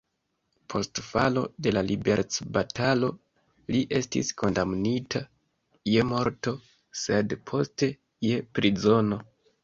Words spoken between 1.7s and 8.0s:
la liberecbatalo li estis kondamnita je morto, sed poste